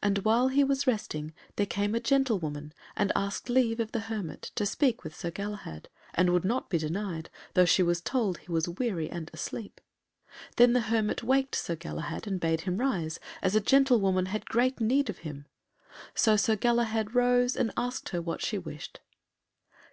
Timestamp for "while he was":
0.18-0.86